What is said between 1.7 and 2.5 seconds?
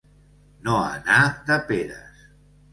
peres.